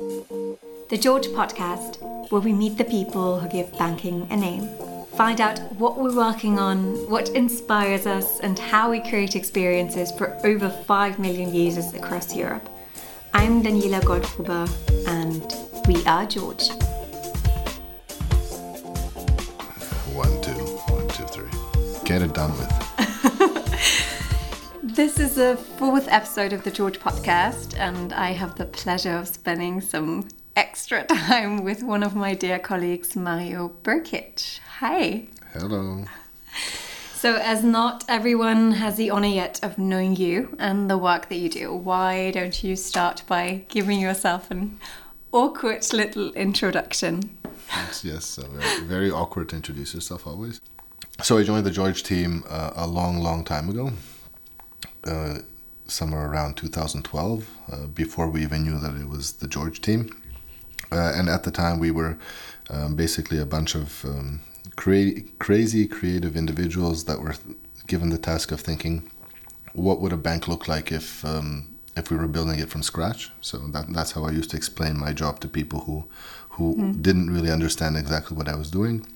The 0.00 0.96
George 0.98 1.26
Podcast, 1.26 2.00
where 2.30 2.40
we 2.40 2.54
meet 2.54 2.78
the 2.78 2.84
people 2.84 3.38
who 3.38 3.46
give 3.50 3.70
banking 3.76 4.26
a 4.30 4.36
name. 4.36 4.66
Find 5.14 5.42
out 5.42 5.58
what 5.74 5.98
we're 5.98 6.16
working 6.16 6.58
on, 6.58 6.94
what 7.10 7.28
inspires 7.30 8.06
us, 8.06 8.40
and 8.40 8.58
how 8.58 8.90
we 8.90 9.00
create 9.00 9.36
experiences 9.36 10.10
for 10.10 10.34
over 10.46 10.70
5 10.70 11.18
million 11.18 11.54
users 11.54 11.92
across 11.92 12.34
Europe. 12.34 12.66
I'm 13.34 13.62
Daniela 13.62 14.00
Goldgruber, 14.00 14.66
and 15.06 15.44
we 15.86 16.02
are 16.06 16.24
George. 16.24 16.70
One, 20.16 20.40
two, 20.40 20.52
one, 20.94 21.08
two, 21.08 21.24
three. 21.24 21.50
Get 22.06 22.22
it 22.22 22.32
done 22.32 22.52
with. 22.52 23.06
This 24.94 25.20
is 25.20 25.36
the 25.36 25.56
fourth 25.56 26.08
episode 26.08 26.52
of 26.52 26.64
the 26.64 26.70
George 26.72 26.98
podcast, 26.98 27.78
and 27.78 28.12
I 28.12 28.32
have 28.32 28.56
the 28.56 28.64
pleasure 28.64 29.14
of 29.14 29.28
spending 29.28 29.80
some 29.80 30.26
extra 30.56 31.04
time 31.08 31.62
with 31.62 31.84
one 31.84 32.02
of 32.02 32.16
my 32.16 32.34
dear 32.34 32.58
colleagues, 32.58 33.14
Mario 33.14 33.68
Burkic. 33.84 34.58
Hi. 34.78 35.28
Hello. 35.52 36.06
So, 37.14 37.36
as 37.36 37.62
not 37.62 38.04
everyone 38.08 38.72
has 38.72 38.96
the 38.96 39.10
honor 39.10 39.28
yet 39.28 39.60
of 39.62 39.78
knowing 39.78 40.16
you 40.16 40.56
and 40.58 40.90
the 40.90 40.98
work 40.98 41.28
that 41.28 41.36
you 41.36 41.48
do, 41.48 41.72
why 41.72 42.32
don't 42.32 42.64
you 42.64 42.74
start 42.74 43.22
by 43.28 43.64
giving 43.68 44.00
yourself 44.00 44.50
an 44.50 44.80
awkward 45.30 45.86
little 45.92 46.32
introduction? 46.32 47.38
Yes, 47.68 48.04
yes 48.04 48.24
so 48.24 48.42
very, 48.42 48.80
very 48.80 49.10
awkward 49.10 49.50
to 49.50 49.56
introduce 49.56 49.94
yourself 49.94 50.26
always. 50.26 50.60
So 51.22 51.38
I 51.38 51.44
joined 51.44 51.64
the 51.64 51.70
George 51.70 52.02
team 52.02 52.42
uh, 52.48 52.72
a 52.74 52.88
long, 52.88 53.18
long 53.18 53.44
time 53.44 53.68
ago 53.68 53.92
uh, 55.04 55.38
somewhere 55.86 56.26
around 56.26 56.56
2012, 56.56 57.48
uh, 57.72 57.86
before 57.86 58.28
we 58.28 58.42
even 58.42 58.64
knew 58.64 58.78
that 58.78 58.94
it 58.94 59.08
was 59.08 59.32
the 59.34 59.48
George 59.48 59.80
team. 59.80 60.10
Uh, 60.92 61.12
and 61.14 61.28
at 61.28 61.44
the 61.44 61.50
time, 61.50 61.78
we 61.78 61.90
were 61.90 62.18
um, 62.68 62.96
basically 62.96 63.38
a 63.38 63.46
bunch 63.46 63.74
of 63.74 64.04
um, 64.04 64.40
cra- 64.76 65.20
crazy, 65.38 65.86
creative 65.86 66.36
individuals 66.36 67.04
that 67.04 67.20
were 67.20 67.34
given 67.86 68.10
the 68.10 68.18
task 68.18 68.52
of 68.52 68.60
thinking, 68.60 69.08
what 69.72 70.00
would 70.00 70.12
a 70.12 70.16
bank 70.16 70.48
look 70.48 70.68
like 70.68 70.90
if 70.90 71.24
um, 71.24 71.68
if 71.96 72.10
we 72.10 72.16
were 72.16 72.28
building 72.28 72.58
it 72.58 72.68
from 72.68 72.82
scratch? 72.82 73.30
So 73.40 73.58
that, 73.58 73.92
that's 73.92 74.12
how 74.12 74.24
I 74.24 74.30
used 74.30 74.50
to 74.50 74.56
explain 74.56 74.98
my 74.98 75.12
job 75.12 75.40
to 75.40 75.48
people 75.48 75.80
who 75.80 76.04
who 76.50 76.76
mm. 76.76 77.02
didn't 77.02 77.30
really 77.30 77.50
understand 77.50 77.96
exactly 77.96 78.36
what 78.36 78.48
I 78.48 78.56
was 78.56 78.70
doing. 78.70 79.06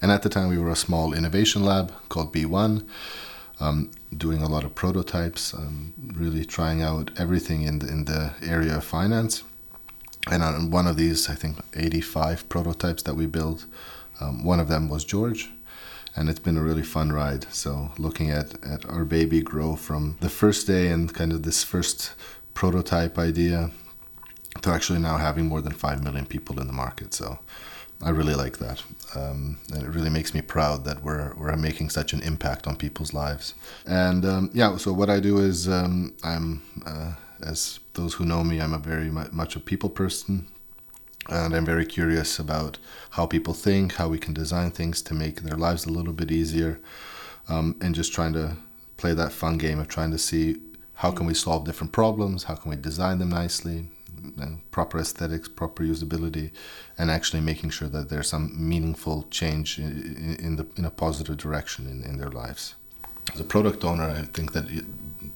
And 0.00 0.10
at 0.10 0.22
the 0.22 0.28
time, 0.28 0.48
we 0.48 0.58
were 0.58 0.70
a 0.70 0.76
small 0.76 1.12
innovation 1.12 1.64
lab 1.64 1.92
called 2.08 2.32
B1 2.32 2.84
um, 3.62 3.90
doing 4.16 4.42
a 4.42 4.48
lot 4.48 4.64
of 4.64 4.74
prototypes, 4.74 5.54
um, 5.54 5.94
really 6.14 6.44
trying 6.44 6.82
out 6.82 7.10
everything 7.16 7.62
in 7.62 7.78
the, 7.78 7.88
in 7.88 8.04
the 8.04 8.32
area 8.42 8.76
of 8.76 8.84
finance. 8.84 9.44
And 10.30 10.42
on 10.42 10.70
one 10.70 10.86
of 10.86 10.96
these, 10.96 11.30
I 11.30 11.34
think 11.34 11.58
85 11.74 12.48
prototypes 12.48 13.02
that 13.04 13.14
we 13.14 13.26
built, 13.26 13.66
um, 14.20 14.44
one 14.44 14.60
of 14.60 14.68
them 14.68 14.88
was 14.88 15.04
George. 15.04 15.50
And 16.14 16.28
it's 16.28 16.40
been 16.40 16.58
a 16.58 16.62
really 16.62 16.82
fun 16.82 17.10
ride. 17.12 17.50
So, 17.52 17.92
looking 17.96 18.30
at, 18.30 18.62
at 18.64 18.84
our 18.84 19.04
baby 19.04 19.40
grow 19.40 19.76
from 19.76 20.16
the 20.20 20.28
first 20.28 20.66
day 20.66 20.88
and 20.88 21.12
kind 21.12 21.32
of 21.32 21.42
this 21.42 21.64
first 21.64 22.12
prototype 22.52 23.18
idea 23.18 23.70
to 24.60 24.70
actually 24.70 24.98
now 24.98 25.16
having 25.16 25.46
more 25.46 25.62
than 25.62 25.72
5 25.72 26.04
million 26.04 26.26
people 26.26 26.60
in 26.60 26.66
the 26.66 26.72
market. 26.72 27.14
So, 27.14 27.38
I 28.02 28.10
really 28.10 28.34
like 28.34 28.58
that. 28.58 28.82
Um, 29.14 29.58
and 29.72 29.82
it 29.82 29.88
really 29.88 30.10
makes 30.10 30.34
me 30.34 30.42
proud 30.42 30.84
that 30.84 31.02
we're, 31.02 31.34
we're 31.36 31.56
making 31.56 31.90
such 31.90 32.12
an 32.12 32.20
impact 32.22 32.66
on 32.66 32.76
people's 32.76 33.14
lives. 33.14 33.54
And 33.86 34.24
um, 34.24 34.50
yeah, 34.52 34.76
so 34.76 34.92
what 34.92 35.08
I 35.08 35.20
do 35.20 35.38
is 35.38 35.68
um, 35.68 36.14
I'm, 36.24 36.62
uh, 36.84 37.12
as 37.42 37.80
those 37.94 38.14
who 38.14 38.24
know 38.24 38.42
me, 38.42 38.60
I'm 38.60 38.74
a 38.74 38.78
very 38.78 39.10
much 39.10 39.56
a 39.56 39.60
people 39.60 39.90
person. 39.90 40.48
And 41.28 41.54
I'm 41.54 41.64
very 41.64 41.86
curious 41.86 42.40
about 42.40 42.78
how 43.10 43.26
people 43.26 43.54
think, 43.54 43.92
how 43.94 44.08
we 44.08 44.18
can 44.18 44.34
design 44.34 44.72
things 44.72 45.00
to 45.02 45.14
make 45.14 45.42
their 45.42 45.56
lives 45.56 45.86
a 45.86 45.92
little 45.92 46.12
bit 46.12 46.32
easier, 46.32 46.80
um, 47.48 47.76
and 47.80 47.94
just 47.94 48.12
trying 48.12 48.32
to 48.32 48.56
play 48.96 49.14
that 49.14 49.30
fun 49.30 49.56
game 49.56 49.78
of 49.78 49.86
trying 49.86 50.10
to 50.10 50.18
see 50.18 50.56
how 50.94 51.12
can 51.12 51.26
we 51.26 51.34
solve 51.34 51.64
different 51.64 51.92
problems, 51.92 52.44
how 52.44 52.56
can 52.56 52.70
we 52.70 52.76
design 52.76 53.18
them 53.20 53.28
nicely, 53.28 53.88
Uh, 54.40 54.46
proper 54.70 54.98
aesthetics, 54.98 55.48
proper 55.48 55.82
usability, 55.82 56.52
and 56.96 57.10
actually 57.10 57.40
making 57.40 57.70
sure 57.70 57.88
that 57.88 58.08
there's 58.08 58.28
some 58.28 58.52
meaningful 58.56 59.26
change 59.30 59.78
in, 59.78 60.36
in 60.38 60.56
the 60.56 60.66
in 60.76 60.84
a 60.84 60.90
positive 60.90 61.36
direction 61.36 61.86
in, 61.86 62.02
in 62.02 62.18
their 62.18 62.30
lives. 62.30 62.74
As 63.34 63.40
a 63.40 63.44
product 63.44 63.84
owner, 63.84 64.04
I 64.04 64.22
think 64.22 64.52
that 64.52 64.70
it, 64.70 64.84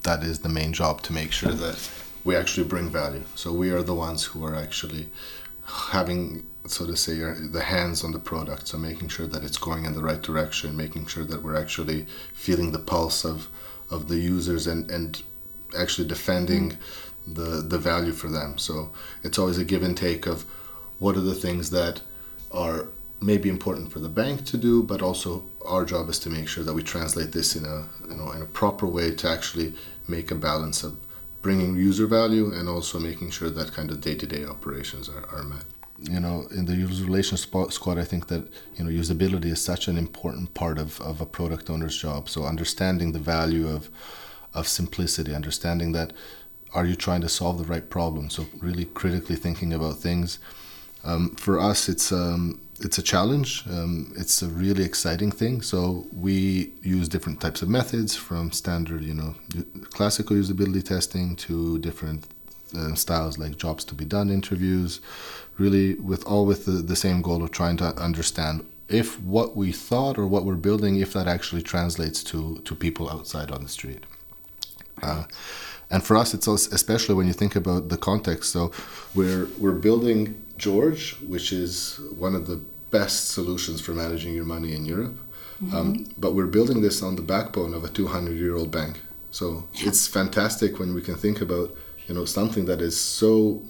that 0.03 0.23
is 0.23 0.39
the 0.39 0.49
main 0.49 0.73
job 0.73 1.03
to 1.03 1.13
make 1.13 1.33
sure 1.33 1.53
that 1.53 1.91
we 2.25 2.37
actually 2.37 2.67
bring 2.69 2.89
value. 2.89 3.25
So 3.35 3.53
we 3.53 3.71
are 3.71 3.83
the 3.83 3.95
ones 3.95 4.25
who 4.25 4.45
are 4.45 4.55
actually 4.55 5.09
having, 5.65 6.47
so 6.67 6.87
to 6.87 6.97
say, 6.97 7.23
uh, 7.23 7.35
the 7.51 7.63
hands 7.63 8.05
on 8.05 8.13
the 8.13 8.19
product. 8.19 8.69
So 8.69 8.79
making 8.79 9.09
sure 9.09 9.27
that 9.27 9.43
it's 9.43 9.59
going 9.59 9.85
in 9.85 9.95
the 9.95 10.03
right 10.03 10.23
direction, 10.23 10.77
making 10.77 11.07
sure 11.07 11.25
that 11.25 11.43
we're 11.43 11.61
actually 11.61 12.07
feeling 12.35 12.73
the 12.73 12.85
pulse 12.93 13.25
of 13.25 13.49
of 13.91 14.09
the 14.09 14.19
users 14.19 14.67
and 14.67 14.91
and 14.91 15.23
actually 15.77 16.09
defending. 16.09 16.71
Mm. 16.71 16.77
The 17.27 17.63
the 17.63 17.79
value 17.79 18.13
for 18.13 18.29
them. 18.29 18.59
So 18.59 18.93
it's 19.23 19.39
always 19.39 19.59
a 19.59 19.65
give 19.65 19.83
and 19.83 19.97
take 19.97 20.27
of 20.27 20.45
what 20.99 21.17
are 21.17 21.21
the 21.21 21.35
things 21.35 21.71
that 21.71 22.03
are 22.53 22.89
maybe 23.21 23.49
important 23.49 23.93
for 23.93 23.99
the 23.99 24.09
bank 24.09 24.45
to 24.47 24.57
do, 24.57 24.83
but 24.83 25.03
also 25.03 25.45
our 25.65 25.85
job 25.85 26.09
is 26.09 26.19
to 26.21 26.31
make 26.31 26.49
sure 26.49 26.65
that 26.65 26.75
we 26.75 26.83
translate 26.83 27.33
this 27.33 27.57
in 27.57 27.65
a 27.65 27.89
you 28.09 28.17
know 28.17 28.31
in 28.33 28.43
a 28.43 28.47
proper 28.47 28.87
way 28.87 29.11
to 29.11 29.29
actually 29.29 29.75
make 30.09 30.31
a 30.31 30.35
balance 30.35 30.85
of 30.85 30.97
bringing 31.43 31.77
user 31.77 32.07
value 32.07 32.53
and 32.53 32.69
also 32.69 32.99
making 32.99 33.31
sure 33.31 33.51
that 33.51 33.73
kind 33.73 33.91
of 33.91 34.01
day-to-day 34.01 34.45
operations 34.45 35.09
are, 35.09 35.27
are 35.35 35.45
met 35.45 35.65
you 36.03 36.21
know 36.21 36.47
in 36.51 36.67
the 36.67 36.75
user 36.75 37.05
relations 37.05 37.41
squad 37.71 37.99
i 37.99 38.05
think 38.05 38.27
that 38.29 38.43
you 38.77 38.85
know 38.85 38.91
usability 38.91 39.47
is 39.47 39.63
such 39.63 39.89
an 39.89 39.97
important 39.97 40.53
part 40.55 40.79
of, 40.79 41.01
of 41.01 41.21
a 41.21 41.27
product 41.27 41.71
owner's 41.71 41.97
job 41.97 42.29
so 42.29 42.45
understanding 42.45 43.13
the 43.13 43.19
value 43.19 43.67
of 43.69 43.91
of 44.55 44.69
simplicity 44.69 45.35
understanding 45.35 45.93
that 45.93 46.13
are 46.75 46.85
you 46.85 46.97
trying 46.97 47.21
to 47.23 47.29
solve 47.29 47.59
the 47.59 47.65
right 47.65 47.89
problem? 47.89 48.31
So 48.31 48.47
really 48.61 48.87
critically 48.87 49.37
thinking 49.37 49.73
about 49.73 49.97
things. 49.99 50.39
Um, 51.05 51.31
for 51.37 51.59
us, 51.61 51.89
it's 51.89 52.13
um, 52.13 52.61
it's 52.81 52.99
a 52.99 53.03
challenge. 53.03 53.65
Um, 53.69 54.13
it's 54.17 54.43
a 54.43 54.49
really 54.49 54.85
exciting 54.85 55.31
thing. 55.31 55.63
So 55.63 56.07
we 56.13 56.73
use 56.83 57.09
different 57.09 57.41
types 57.41 57.63
of 57.63 57.69
methods, 57.69 58.15
from 58.17 58.51
standard, 58.53 59.03
you 59.03 59.15
know, 59.15 59.35
classical 59.91 60.37
usability 60.37 60.85
testing 60.85 61.37
to 61.37 61.79
different 61.79 62.27
uh, 62.77 62.95
styles 62.95 63.39
like 63.39 63.57
jobs 63.57 63.85
to 63.85 63.95
be 63.95 64.05
done 64.05 64.31
interviews. 64.31 65.01
Really, 65.59 65.95
with 65.95 66.25
all 66.27 66.45
with 66.45 66.67
the, 66.67 66.73
the 66.73 66.97
same 66.97 67.23
goal 67.23 67.43
of 67.43 67.51
trying 67.51 67.79
to 67.79 67.95
understand 67.97 68.67
if 68.89 69.21
what 69.21 69.57
we 69.57 69.73
thought 69.73 70.19
or 70.19 70.27
what 70.27 70.45
we're 70.45 70.55
building, 70.55 70.97
if 70.97 71.13
that 71.15 71.27
actually 71.27 71.63
translates 71.63 72.23
to 72.25 72.61
to 72.65 72.75
people 72.75 73.09
outside 73.09 73.51
on 73.51 73.63
the 73.63 73.69
street. 73.69 74.05
Uh, 75.03 75.25
and 75.91 76.03
for 76.03 76.17
us 76.17 76.35
it's 76.35 76.49
also, 76.49 76.75
especially 76.75 77.15
when 77.15 77.27
you 77.27 77.33
think 77.33 77.57
about 77.57 77.89
the 77.89 77.97
context. 77.97 78.53
So 78.53 78.73
we're 79.15 79.49
we're 79.59 79.73
building 79.73 80.43
george 80.57 81.17
which 81.21 81.53
is 81.53 82.01
one 82.17 82.35
of 82.35 82.47
the 82.47 82.57
best 82.91 83.29
solutions 83.29 83.79
for 83.81 83.93
managing 83.93 84.35
your 84.35 84.47
money 84.47 84.75
in 84.75 84.87
europe. 84.87 85.17
Mm-hmm. 85.63 85.77
um, 85.77 86.07
but 86.19 86.35
we're 86.35 86.47
building 86.47 86.83
this 86.83 87.03
on 87.03 87.17
the 87.17 87.23
backbone 87.23 87.73
of 87.73 87.83
a 87.83 87.89
200 87.89 88.37
year 88.37 88.55
old 88.55 88.71
bank. 88.71 89.01
So 89.31 89.65
it's 89.75 90.07
fantastic 90.07 90.79
when 90.79 90.95
we 90.95 91.03
can 91.03 91.15
think 91.15 91.41
about 91.41 91.75
you 92.07 92.15
know 92.15 92.25
something 92.25 92.67
that 92.67 92.81
is 92.81 93.01
so 93.01 93.63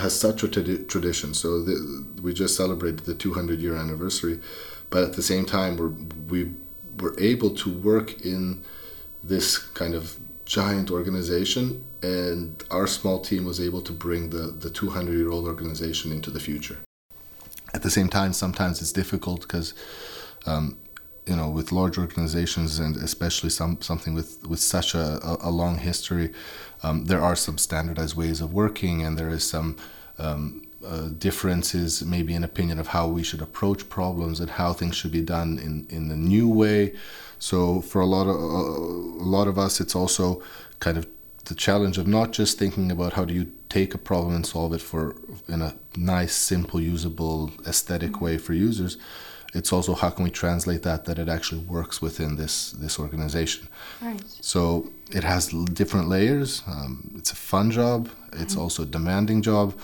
has 0.00 0.18
such 0.18 0.42
a 0.42 0.48
t- 0.48 0.84
tradition. 0.84 1.34
So 1.34 1.62
the, 1.62 2.06
we 2.22 2.32
just 2.32 2.56
celebrated 2.56 3.00
the 3.00 3.14
200 3.14 3.60
year 3.60 3.76
anniversary 3.76 4.40
but 4.92 5.02
at 5.02 5.14
the 5.14 5.22
same 5.22 5.44
time 5.44 5.76
we're 5.76 5.94
we 6.28 6.52
were 7.00 7.18
able 7.18 7.50
to 7.50 7.70
work 7.70 8.20
in 8.20 8.62
this 9.24 9.58
kind 9.58 9.94
of 9.94 10.18
giant 10.44 10.90
organization, 10.90 11.84
and 12.02 12.64
our 12.70 12.86
small 12.86 13.20
team 13.20 13.44
was 13.44 13.60
able 13.60 13.80
to 13.82 13.92
bring 13.92 14.30
the, 14.30 14.52
the 14.58 14.70
200 14.70 15.16
year 15.16 15.30
old 15.30 15.46
organization 15.46 16.12
into 16.12 16.30
the 16.30 16.40
future. 16.40 16.78
At 17.74 17.82
the 17.82 17.90
same 17.90 18.08
time, 18.08 18.32
sometimes 18.32 18.80
it's 18.80 18.92
difficult 18.92 19.42
because, 19.42 19.72
um, 20.46 20.76
you 21.26 21.36
know, 21.36 21.48
with 21.48 21.72
large 21.72 21.96
organizations 21.96 22.78
and 22.78 22.96
especially 22.96 23.50
some 23.50 23.80
something 23.80 24.14
with, 24.14 24.46
with 24.46 24.60
such 24.60 24.94
a, 24.94 25.20
a, 25.40 25.50
long 25.50 25.78
history, 25.78 26.32
um, 26.82 27.06
there 27.06 27.22
are 27.22 27.36
some 27.36 27.56
standardized 27.56 28.16
ways 28.16 28.40
of 28.40 28.52
working, 28.52 29.02
and 29.02 29.16
there 29.16 29.30
is 29.30 29.44
some 29.44 29.76
um, 30.18 30.62
uh, 30.84 31.08
differences, 31.18 32.04
maybe 32.04 32.34
an 32.34 32.44
opinion 32.44 32.78
of 32.78 32.88
how 32.88 33.06
we 33.08 33.22
should 33.22 33.42
approach 33.42 33.88
problems 33.88 34.40
and 34.40 34.50
how 34.50 34.72
things 34.72 34.96
should 34.96 35.12
be 35.12 35.20
done 35.20 35.58
in, 35.58 35.86
in 35.90 36.10
a 36.10 36.16
new 36.16 36.48
way. 36.48 36.94
So 37.38 37.80
for 37.80 38.00
a 38.00 38.06
lot 38.06 38.26
of 38.28 38.36
uh, 38.36 39.22
a 39.24 39.28
lot 39.36 39.48
of 39.48 39.58
us, 39.58 39.80
it's 39.80 39.96
also 39.96 40.42
kind 40.80 40.96
of 40.96 41.06
the 41.46 41.54
challenge 41.54 41.98
of 41.98 42.06
not 42.06 42.32
just 42.32 42.58
thinking 42.58 42.92
about 42.92 43.14
how 43.14 43.24
do 43.24 43.34
you 43.34 43.52
take 43.68 43.94
a 43.94 43.98
problem 43.98 44.34
and 44.34 44.46
solve 44.46 44.72
it 44.72 44.80
for 44.80 45.16
in 45.48 45.60
a 45.62 45.74
nice, 45.96 46.34
simple, 46.34 46.80
usable, 46.80 47.50
aesthetic 47.66 48.20
way 48.20 48.38
for 48.38 48.52
users, 48.52 48.96
it's 49.54 49.72
also 49.72 49.94
how 49.94 50.10
can 50.10 50.24
we 50.24 50.30
translate 50.30 50.82
that 50.82 51.04
that 51.04 51.18
it 51.18 51.28
actually 51.28 51.60
works 51.60 52.00
within 52.00 52.36
this 52.36 52.72
this 52.72 52.98
organization. 52.98 53.68
Right. 54.00 54.22
So 54.40 54.90
it 55.10 55.24
has 55.24 55.48
different 55.48 56.08
layers. 56.08 56.62
Um, 56.66 57.14
it's 57.18 57.32
a 57.32 57.36
fun 57.36 57.70
job. 57.70 58.08
It's 58.32 58.56
also 58.56 58.82
a 58.82 58.86
demanding 58.86 59.42
job, 59.42 59.78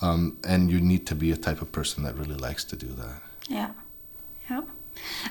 um, 0.00 0.38
and 0.44 0.70
you 0.70 0.80
need 0.80 1.06
to 1.06 1.14
be 1.14 1.30
a 1.32 1.36
type 1.36 1.62
of 1.62 1.72
person 1.72 2.04
that 2.04 2.16
really 2.16 2.36
likes 2.36 2.64
to 2.64 2.76
do 2.76 2.88
that. 2.88 3.20
Yeah. 3.48 3.70
Yeah. 4.50 4.62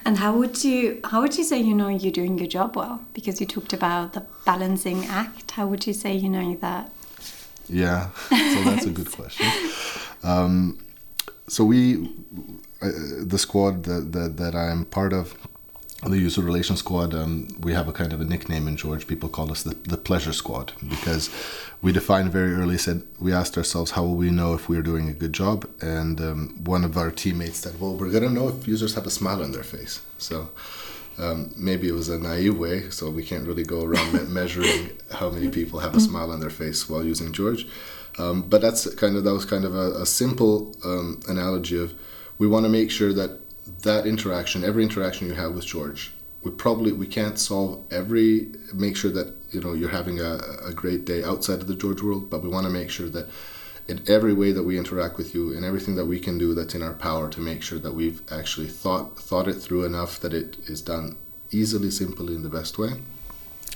And 0.05 0.17
how 0.17 0.33
would 0.37 0.63
you 0.63 0.99
how 1.03 1.21
would 1.21 1.37
you 1.37 1.43
say 1.43 1.59
you 1.59 1.73
know 1.73 1.89
you're 1.89 2.11
doing 2.11 2.37
your 2.37 2.47
job 2.47 2.75
well? 2.75 3.01
Because 3.13 3.41
you 3.41 3.47
talked 3.47 3.73
about 3.73 4.13
the 4.13 4.25
balancing 4.45 5.05
act. 5.05 5.51
How 5.51 5.67
would 5.67 5.85
you 5.85 5.93
say 5.93 6.13
you 6.13 6.29
know 6.29 6.55
that? 6.55 6.91
Yeah, 7.69 8.09
so 8.29 8.63
that's 8.63 8.85
a 8.85 8.91
good 8.91 9.11
question. 9.19 9.45
Um, 10.23 10.79
so 11.47 11.65
we, 11.65 12.09
uh, 12.81 12.89
the 13.23 13.37
squad 13.37 13.83
that, 13.83 14.13
that 14.13 14.37
that 14.37 14.55
I'm 14.55 14.85
part 14.85 15.13
of, 15.13 15.35
the 16.03 16.17
user 16.17 16.41
relations 16.41 16.79
squad, 16.79 17.13
um, 17.13 17.47
we 17.59 17.73
have 17.73 17.87
a 17.87 17.91
kind 17.91 18.13
of 18.13 18.21
a 18.21 18.25
nickname 18.25 18.67
in 18.67 18.77
George. 18.77 19.07
People 19.07 19.29
call 19.29 19.51
us 19.51 19.63
the, 19.63 19.73
the 19.73 19.97
pleasure 19.97 20.33
squad 20.33 20.73
because 20.87 21.29
we 21.81 21.91
defined 21.91 22.31
very 22.31 22.53
early. 22.53 22.77
Said 22.77 23.03
we 23.19 23.33
asked 23.33 23.57
ourselves, 23.57 23.91
how 23.91 24.03
will 24.03 24.15
we 24.15 24.29
know 24.29 24.53
if 24.53 24.69
we're 24.69 24.83
doing 24.83 25.09
a 25.09 25.13
good 25.13 25.33
job? 25.33 25.67
And 25.81 26.21
um, 26.21 26.63
one 26.63 26.83
of 26.83 26.97
our 26.97 27.09
teammates 27.09 27.59
said, 27.59 27.79
well, 27.79 27.95
we're 27.95 28.11
gonna 28.11 28.29
know 28.29 28.49
if 28.49 28.67
users 28.67 28.93
have 28.93 29.07
a 29.07 29.11
smile 29.11 29.41
on 29.41 29.51
their 29.51 29.63
face. 29.63 30.01
So. 30.17 30.49
Um, 31.19 31.51
maybe 31.57 31.87
it 31.87 31.93
was 31.93 32.09
a 32.09 32.19
naive 32.19 32.59
way, 32.59 32.91
so 32.91 33.09
we 33.09 33.23
can't 33.23 33.47
really 33.47 33.63
go 33.63 33.83
around 33.83 34.13
me- 34.13 34.19
measuring 34.27 34.91
how 35.11 35.31
many 35.31 35.49
people 35.49 35.79
have 35.79 35.95
a 35.95 35.99
smile 35.99 36.29
on 36.29 36.41
their 36.41 36.51
face 36.51 36.87
while 36.87 37.03
using 37.03 37.33
George. 37.33 37.65
Um, 38.19 38.43
but 38.43 38.61
that's 38.61 38.93
kind 38.93 39.15
of 39.15 39.23
that 39.23 39.33
was 39.33 39.43
kind 39.43 39.65
of 39.65 39.75
a, 39.75 40.01
a 40.01 40.05
simple 40.05 40.75
um, 40.85 41.19
analogy 41.27 41.81
of 41.81 41.95
we 42.37 42.45
want 42.45 42.65
to 42.65 42.69
make 42.69 42.91
sure 42.91 43.13
that 43.13 43.39
that 43.83 44.05
interaction, 44.05 44.63
every 44.63 44.83
interaction 44.83 45.27
you 45.27 45.33
have 45.33 45.53
with 45.53 45.65
George, 45.65 46.13
we 46.43 46.51
probably 46.51 46.91
we 46.91 47.07
can't 47.07 47.37
solve 47.37 47.83
every 47.91 48.53
make 48.73 48.95
sure 48.95 49.11
that 49.11 49.35
you 49.51 49.61
know 49.61 49.73
you're 49.73 49.89
having 49.89 50.19
a, 50.19 50.39
a 50.63 50.73
great 50.73 51.05
day 51.05 51.23
outside 51.23 51.59
of 51.59 51.67
the 51.67 51.75
George 51.75 52.01
world, 52.01 52.29
but 52.29 52.43
we 52.43 52.49
want 52.49 52.65
to 52.65 52.71
make 52.71 52.89
sure 52.89 53.09
that 53.09 53.27
in 53.87 54.03
every 54.07 54.33
way 54.33 54.51
that 54.51 54.63
we 54.63 54.77
interact 54.77 55.17
with 55.17 55.33
you 55.33 55.53
and 55.53 55.63
everything 55.63 55.95
that 55.95 56.05
we 56.05 56.19
can 56.19 56.37
do 56.37 56.53
that's 56.53 56.75
in 56.75 56.83
our 56.83 56.93
power 56.93 57.29
to 57.29 57.39
make 57.39 57.61
sure 57.61 57.79
that 57.79 57.93
we've 57.93 58.21
actually 58.31 58.67
thought 58.67 59.17
thought 59.19 59.47
it 59.47 59.55
through 59.55 59.85
enough 59.85 60.19
that 60.19 60.33
it 60.33 60.57
is 60.67 60.81
done 60.81 61.17
easily, 61.51 61.89
simply, 61.89 62.35
in 62.35 62.43
the 62.43 62.49
best 62.49 62.77
way. 62.77 62.91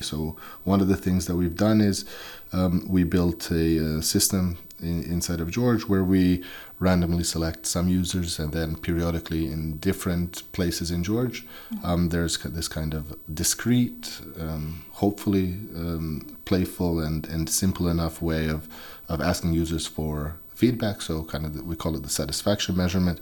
So 0.01 0.35
one 0.63 0.81
of 0.81 0.87
the 0.87 0.97
things 0.97 1.25
that 1.27 1.35
we've 1.35 1.55
done 1.55 1.81
is 1.81 2.05
um, 2.53 2.85
we 2.87 3.03
built 3.03 3.51
a, 3.51 3.97
uh 3.97 4.01
system 4.01 4.57
in, 4.81 5.03
inside 5.03 5.39
of 5.39 5.49
George 5.51 5.83
where 5.85 6.03
we 6.03 6.43
randomly 6.79 7.23
select 7.23 7.65
some 7.65 7.87
users 7.87 8.39
and 8.39 8.51
then 8.51 8.75
periodically 8.75 9.45
in 9.45 9.77
different 9.77 10.51
places 10.51 10.89
in 10.91 11.03
George, 11.03 11.45
um, 11.83 12.09
there's 12.09 12.37
this 12.39 12.67
kind 12.67 12.93
of 12.93 13.15
discreet, 13.33 14.21
um, 14.39 14.83
hopefully 14.91 15.59
um, 15.75 16.37
playful 16.45 16.99
and, 16.99 17.27
and 17.27 17.49
simple 17.49 17.87
enough 17.87 18.21
way 18.21 18.49
of, 18.49 18.67
of 19.07 19.21
asking 19.21 19.53
users 19.53 19.85
for 19.85 20.35
feedback. 20.55 21.01
So 21.01 21.23
kind 21.23 21.45
of 21.45 21.55
the, 21.55 21.63
we 21.63 21.75
call 21.75 21.95
it 21.95 22.03
the 22.03 22.09
satisfaction 22.09 22.75
measurement. 22.75 23.19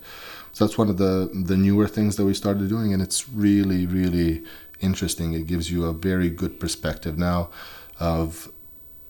So 0.52 0.64
that's 0.64 0.76
one 0.76 0.90
of 0.90 0.98
the 0.98 1.30
the 1.32 1.56
newer 1.56 1.86
things 1.86 2.16
that 2.16 2.24
we 2.24 2.34
started 2.34 2.68
doing, 2.68 2.92
and 2.92 3.00
it's 3.00 3.28
really 3.28 3.86
really 3.86 4.42
interesting. 4.80 5.32
It 5.34 5.46
gives 5.46 5.70
you 5.70 5.84
a 5.84 5.92
very 5.92 6.30
good 6.30 6.58
perspective 6.60 7.18
now 7.18 7.50
of 7.98 8.50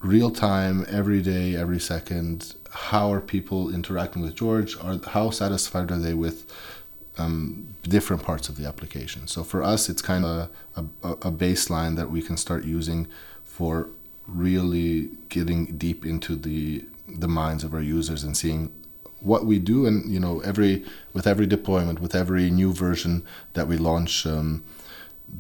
real 0.00 0.30
time, 0.30 0.86
every 0.88 1.22
day, 1.22 1.54
every 1.56 1.80
second. 1.80 2.54
How 2.70 3.12
are 3.12 3.20
people 3.20 3.72
interacting 3.72 4.22
with 4.22 4.34
George? 4.34 4.76
Are 4.80 4.98
how 5.08 5.30
satisfied 5.30 5.90
are 5.90 5.98
they 5.98 6.14
with 6.14 6.50
um, 7.18 7.74
different 7.82 8.22
parts 8.22 8.48
of 8.48 8.56
the 8.56 8.66
application? 8.66 9.26
So 9.26 9.44
for 9.44 9.62
us, 9.62 9.88
it's 9.88 10.02
kind 10.02 10.24
of 10.24 10.50
a, 10.76 10.84
a, 11.02 11.12
a 11.12 11.32
baseline 11.32 11.96
that 11.96 12.10
we 12.10 12.22
can 12.22 12.36
start 12.36 12.64
using 12.64 13.06
for 13.44 13.88
really 14.26 15.10
getting 15.28 15.66
deep 15.76 16.06
into 16.06 16.36
the 16.36 16.84
the 17.08 17.28
minds 17.28 17.64
of 17.64 17.74
our 17.74 17.80
users 17.80 18.22
and 18.22 18.36
seeing 18.36 18.72
what 19.18 19.44
we 19.44 19.58
do 19.58 19.84
and 19.84 20.10
you 20.10 20.20
know 20.20 20.40
every 20.40 20.84
with 21.12 21.26
every 21.26 21.46
deployment 21.46 22.00
with 22.00 22.14
every 22.14 22.50
new 22.50 22.72
version 22.72 23.24
that 23.54 23.66
we 23.66 23.76
launch 23.76 24.24
um, 24.26 24.64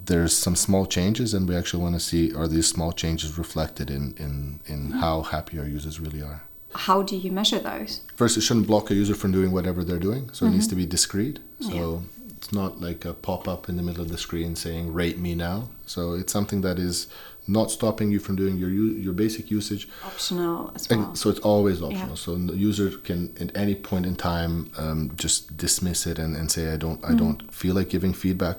there's 0.06 0.36
some 0.36 0.56
small 0.56 0.86
changes 0.86 1.34
and 1.34 1.48
we 1.48 1.56
actually 1.56 1.82
want 1.82 1.94
to 1.94 2.00
see 2.00 2.32
are 2.34 2.48
these 2.48 2.66
small 2.66 2.92
changes 2.92 3.38
reflected 3.38 3.90
in 3.90 4.14
in 4.18 4.60
in 4.66 4.90
how 4.92 5.22
happy 5.22 5.58
our 5.58 5.66
users 5.66 6.00
really 6.00 6.22
are 6.22 6.42
How 6.88 7.02
do 7.02 7.16
you 7.16 7.30
measure 7.32 7.58
those? 7.58 8.00
first 8.16 8.36
it 8.36 8.42
shouldn't 8.42 8.66
block 8.66 8.90
a 8.90 8.94
user 8.94 9.14
from 9.14 9.32
doing 9.32 9.50
whatever 9.52 9.84
they're 9.84 9.98
doing 10.08 10.30
so 10.32 10.46
it 10.46 10.50
needs 10.50 10.68
to 10.68 10.74
be 10.76 10.86
discreet 10.86 11.38
so 11.60 11.72
Yeah. 11.74 12.32
it's 12.36 12.52
not 12.52 12.80
like 12.80 13.04
a 13.04 13.14
pop-up 13.14 13.68
in 13.68 13.76
the 13.76 13.82
middle 13.82 14.02
of 14.02 14.10
the 14.10 14.18
screen 14.26 14.56
saying 14.56 14.92
rate 14.92 15.18
me 15.18 15.34
now 15.34 15.68
so 15.86 16.00
it's 16.20 16.32
something 16.32 16.60
that 16.62 16.78
is 16.78 17.06
not 17.46 17.70
stopping 17.70 18.12
you 18.14 18.20
from 18.26 18.36
doing 18.36 18.56
your 18.62 18.70
your 19.06 19.12
basic 19.24 19.50
usage 19.50 19.88
Optional 20.12 20.70
as 20.76 20.82
well. 20.88 20.92
and 21.08 21.18
so 21.18 21.30
it's 21.30 21.40
always 21.40 21.82
optional. 21.82 22.14
Yeah. 22.16 22.24
So 22.26 22.30
the 22.36 22.56
user 22.70 22.88
can 23.08 23.20
at 23.44 23.50
any 23.64 23.74
point 23.74 24.04
in 24.10 24.14
time 24.14 24.70
um, 24.82 25.00
just 25.24 25.56
dismiss 25.56 26.06
it 26.06 26.16
and, 26.18 26.36
and 26.38 26.46
say 26.54 26.62
I 26.74 26.76
don't 26.84 27.00
I 27.10 27.12
don't 27.22 27.40
feel 27.60 27.74
like 27.78 27.88
giving 27.96 28.14
feedback. 28.14 28.58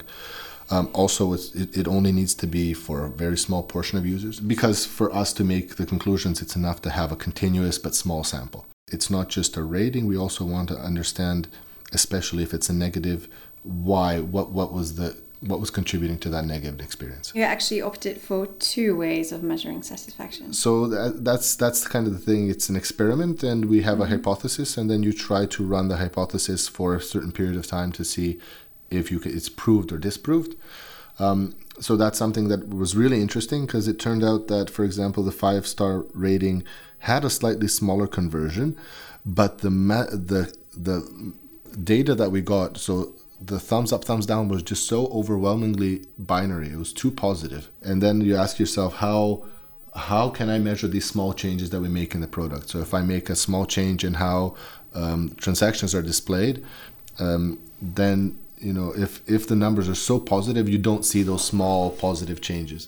Um, 0.71 0.89
also, 0.94 1.33
it's, 1.33 1.53
it, 1.53 1.75
it 1.77 1.88
only 1.88 2.12
needs 2.12 2.33
to 2.35 2.47
be 2.47 2.73
for 2.73 3.06
a 3.06 3.09
very 3.09 3.38
small 3.38 3.62
portion 3.62 3.97
of 3.97 4.06
users 4.06 4.39
because 4.39 4.85
for 4.85 5.13
us 5.13 5.33
to 5.33 5.44
make 5.44 5.75
the 5.75 5.85
conclusions, 5.85 6.41
it's 6.41 6.56
enough 6.56 6.81
to 6.83 6.89
have 6.89 7.12
a 7.12 7.15
continuous 7.15 7.77
but 7.77 7.94
small 7.94 8.23
sample. 8.23 8.65
It's 8.91 9.09
not 9.09 9.29
just 9.29 9.57
a 9.57 9.63
rating. 9.63 10.07
We 10.07 10.18
also 10.18 10.45
want 10.45 10.69
to 10.69 10.75
understand, 10.77 11.50
especially 11.94 12.44
if 12.44 12.53
it's 12.53 12.69
a 12.69 12.73
negative, 12.73 13.27
why 13.63 14.19
what 14.19 14.51
what 14.51 14.73
was 14.73 14.95
the 14.95 15.18
what 15.41 15.59
was 15.59 15.71
contributing 15.71 16.19
to 16.19 16.29
that 16.29 16.45
negative 16.45 16.79
experience. 16.79 17.31
You 17.33 17.41
actually 17.41 17.81
opted 17.81 18.21
for 18.21 18.45
two 18.45 18.95
ways 18.95 19.31
of 19.31 19.41
measuring 19.41 19.81
satisfaction. 19.81 20.53
So 20.53 20.88
that, 20.88 21.24
that's 21.24 21.56
that's 21.56 21.88
kind 21.88 22.07
of 22.07 22.13
the 22.13 22.19
thing. 22.19 22.50
It's 22.50 22.69
an 22.69 22.75
experiment, 22.75 23.44
and 23.44 23.65
we 23.65 23.81
have 23.81 24.00
a 24.00 24.06
hypothesis, 24.06 24.77
and 24.77 24.89
then 24.89 25.03
you 25.03 25.12
try 25.12 25.45
to 25.47 25.65
run 25.65 25.88
the 25.88 25.97
hypothesis 25.97 26.67
for 26.67 26.95
a 26.95 27.01
certain 27.01 27.31
period 27.31 27.57
of 27.57 27.67
time 27.67 27.91
to 27.94 28.03
see 28.03 28.39
if 28.91 29.11
you 29.11 29.19
ca 29.19 29.29
it's 29.29 29.49
proved 29.49 29.91
or 29.91 29.97
disproved. 29.97 30.55
Um, 31.19 31.55
so 31.79 31.95
that's 31.95 32.17
something 32.17 32.47
that 32.49 32.69
was 32.69 32.95
really 32.95 33.21
interesting 33.21 33.65
because 33.65 33.88
it 33.88 33.99
turned 33.99 34.23
out 34.23 34.47
that, 34.47 34.69
for 34.69 34.83
example, 34.83 35.23
the 35.23 35.31
five 35.31 35.65
star 35.65 36.05
rating 36.13 36.63
had 36.99 37.25
a 37.25 37.29
slightly 37.29 37.67
smaller 37.67 38.07
conversion, 38.07 38.77
but 39.25 39.59
the 39.59 39.71
ma- 39.71 40.11
the 40.11 40.53
the 40.75 41.33
data 41.83 42.13
that 42.15 42.31
we 42.31 42.41
got 42.41 42.77
so 42.77 43.13
the 43.43 43.59
thumbs 43.59 43.91
up 43.91 44.05
thumbs 44.05 44.25
down 44.25 44.47
was 44.47 44.61
just 44.61 44.88
so 44.88 45.07
overwhelmingly 45.07 46.05
binary. 46.17 46.69
It 46.69 46.77
was 46.77 46.93
too 46.93 47.09
positive. 47.09 47.69
And 47.81 48.01
then 48.01 48.21
you 48.21 48.35
ask 48.35 48.59
yourself 48.59 48.95
how 48.95 49.43
how 49.93 50.29
can 50.29 50.49
i 50.49 50.57
measure 50.57 50.88
these 50.88 51.05
small 51.05 51.33
changes 51.33 51.69
that 51.71 51.81
we 51.81 51.89
make 51.89 52.15
in 52.15 52.21
the 52.21 52.27
product? 52.27 52.69
So 52.69 52.79
if 52.79 52.93
i 52.93 53.01
make 53.01 53.29
a 53.29 53.35
small 53.35 53.65
change 53.65 54.03
in 54.03 54.15
how 54.15 54.55
um, 54.93 55.35
transactions 55.38 55.95
are 55.95 56.01
displayed 56.01 56.63
um, 57.19 57.60
then 57.81 58.38
you 58.62 58.74
know 58.74 58.94
if 58.96 59.22
if 59.30 59.48
the 59.48 59.56
numbers 59.56 59.89
are 59.89 59.96
so 59.96 60.20
positive 60.20 60.70
you 60.70 60.77
don't 60.77 61.06
see 61.06 61.24
those 61.24 61.44
small 61.44 61.91
positive 61.91 62.41
changes. 62.41 62.88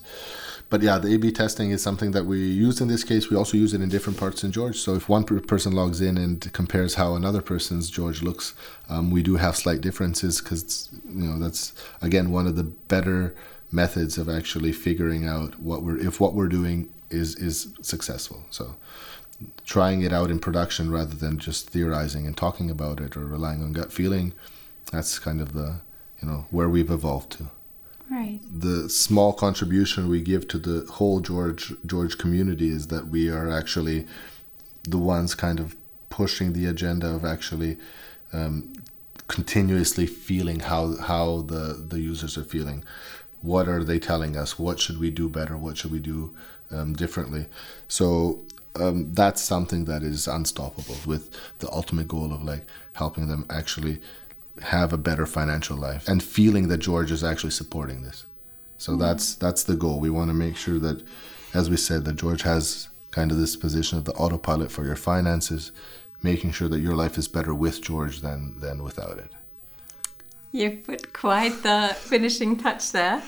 But 0.70 0.82
yeah 0.82 0.98
the 0.98 1.14
a-b 1.14 1.32
testing 1.32 1.72
is 1.72 1.84
something 1.84 2.12
that 2.12 2.26
we 2.26 2.40
use 2.40 2.82
in 2.82 2.88
this 2.88 3.04
case. 3.04 3.30
We 3.30 3.38
also 3.38 3.58
use 3.58 3.74
it 3.74 3.82
in 3.82 3.90
different 3.90 4.20
parts 4.20 4.44
in 4.44 4.52
george. 4.52 4.78
So 4.78 4.96
if 4.96 5.08
one 5.10 5.24
person 5.24 5.74
logs 5.74 6.02
in 6.02 6.18
and 6.18 6.52
compares 6.54 6.96
how 6.96 7.16
another 7.16 7.42
person's 7.42 7.90
george 7.90 8.22
looks 8.22 8.54
um, 8.90 9.12
we 9.12 9.22
do 9.22 9.36
have 9.36 9.56
slight 9.56 9.82
differences 9.82 10.42
because 10.42 10.90
you 11.06 11.28
know 11.28 11.40
that's 11.40 11.74
again 12.02 12.32
one 12.32 12.48
of 12.48 12.56
the 12.56 12.64
better 12.64 13.36
methods 13.72 14.18
of 14.18 14.30
actually 14.30 14.72
figuring 14.72 15.28
out 15.28 15.60
what 15.60 15.84
we're 15.84 15.98
if 15.98 16.20
what 16.20 16.34
we're 16.34 16.48
doing 16.48 16.90
is 17.10 17.36
is 17.36 17.74
successful. 17.82 18.44
So 18.50 18.76
trying 19.66 20.02
it 20.04 20.14
out 20.14 20.32
in 20.32 20.40
production 20.40 20.92
rather 20.92 21.16
than 21.16 21.38
just 21.38 21.70
theorizing 21.70 22.26
and 22.26 22.38
talking 22.38 22.70
about 22.70 23.00
it 23.00 23.18
or 23.18 23.26
relying 23.26 23.62
on 23.62 23.74
gut 23.74 23.92
feeling 23.92 24.34
that's 24.92 25.20
kind 25.20 25.42
of 25.42 25.54
the 25.54 25.80
you 26.22 26.28
know 26.28 26.46
where 26.52 26.70
we've 26.70 26.92
evolved 26.92 27.32
to 27.34 27.50
Right. 28.12 28.42
the 28.54 28.90
small 28.90 29.34
contribution 29.34 30.08
we 30.10 30.22
give 30.22 30.48
to 30.50 30.60
the 30.60 30.86
whole 30.92 31.20
George 31.20 31.74
George 31.86 32.18
community 32.18 32.70
is 32.70 32.88
that 32.88 33.08
we 33.08 33.30
are 33.30 33.50
actually 33.50 34.06
the 34.84 34.98
ones 35.00 35.34
kind 35.34 35.60
of 35.60 35.76
pushing 36.10 36.54
the 36.54 36.66
agenda 36.68 37.08
of 37.08 37.26
actually 37.26 37.78
um, 38.34 38.74
continuously 39.28 40.06
feeling 40.06 40.60
how 40.60 40.98
how 40.98 41.42
the 41.48 41.84
the 41.88 42.00
users 42.00 42.38
are 42.38 42.44
feeling. 42.44 42.84
What 43.42 43.68
are 43.68 43.84
they 43.84 44.00
telling 44.00 44.38
us? 44.38 44.60
What 44.60 44.80
should 44.80 45.00
we 45.00 45.10
do 45.10 45.28
better? 45.28 45.58
What 45.58 45.78
should 45.78 45.92
we 45.92 46.00
do 46.00 46.34
um, 46.72 46.94
differently? 46.94 47.48
So 47.88 48.42
um, 48.76 49.14
that's 49.14 49.42
something 49.42 49.86
that 49.86 50.04
is 50.04 50.28
unstoppable. 50.28 50.98
With 51.06 51.30
the 51.60 51.70
ultimate 51.72 52.08
goal 52.08 52.32
of 52.34 52.44
like 52.44 52.66
helping 52.94 53.28
them 53.28 53.46
actually 53.50 54.00
have 54.62 54.94
a 54.94 54.98
better 54.98 55.26
financial 55.26 55.78
life 55.78 56.08
and 56.08 56.22
feeling 56.22 56.68
that 56.68 56.78
George 56.78 57.12
is 57.12 57.24
actually 57.24 57.52
supporting 57.52 58.04
this. 58.04 58.26
So 58.78 58.94
hmm. 58.94 59.00
that's 59.00 59.36
that's 59.36 59.64
the 59.64 59.76
goal. 59.76 60.00
We 60.00 60.10
want 60.10 60.30
to 60.30 60.34
make 60.34 60.56
sure 60.56 60.80
that, 60.80 61.04
as 61.54 61.70
we 61.70 61.78
said, 61.78 62.06
that 62.06 62.16
George 62.16 62.44
has 62.44 62.90
kind 63.12 63.32
of 63.32 63.38
this 63.38 63.56
position 63.56 63.98
of 63.98 64.06
the 64.06 64.14
autopilot 64.14 64.72
for 64.72 64.84
your 64.86 64.96
finances, 64.96 65.72
making 66.22 66.52
sure 66.52 66.68
that 66.68 66.80
your 66.80 66.96
life 66.96 67.18
is 67.18 67.28
better 67.28 67.54
with 67.54 67.82
George 67.82 68.22
than 68.22 68.60
than 68.60 68.84
without 68.84 69.18
it. 69.18 69.32
You've 70.52 70.84
put 70.84 71.14
quite 71.14 71.64
the 71.64 71.96
finishing 71.98 72.58
touch 72.58 72.92
there. 72.92 73.24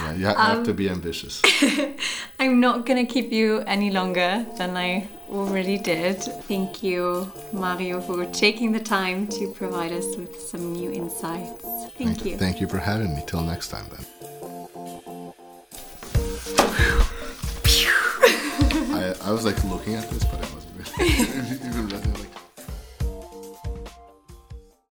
Yeah, 0.00 0.14
you 0.14 0.26
ha- 0.26 0.54
have 0.54 0.62
to 0.62 0.70
um, 0.70 0.76
be 0.76 0.88
ambitious. 0.88 1.42
I'm 2.38 2.60
not 2.60 2.86
going 2.86 3.04
to 3.04 3.12
keep 3.12 3.32
you 3.32 3.64
any 3.66 3.90
longer 3.90 4.46
than 4.56 4.76
I 4.76 5.08
already 5.30 5.78
did. 5.78 6.16
Thank 6.48 6.82
you, 6.82 7.30
Mario, 7.52 8.00
for 8.00 8.24
taking 8.26 8.72
the 8.72 8.80
time 8.80 9.26
to 9.28 9.52
provide 9.52 9.92
us 9.92 10.16
with 10.16 10.40
some 10.40 10.72
new 10.72 10.90
insights. 10.90 11.64
Thank 11.98 12.24
you. 12.24 12.36
Thank 12.36 12.60
you 12.60 12.66
for 12.68 12.78
having 12.78 13.14
me. 13.14 13.22
Till 13.26 13.42
next 13.42 13.68
time, 13.68 13.86
then. 13.90 14.04
I, 18.94 19.14
I 19.22 19.30
was 19.32 19.44
like 19.44 19.62
looking 19.64 19.94
at 19.94 20.08
this, 20.10 20.24
but 20.24 20.36
I 20.36 20.40
wasn't 20.54 21.74
really 21.74 22.20
like. 22.20 22.27